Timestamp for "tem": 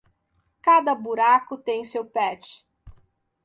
1.55-1.83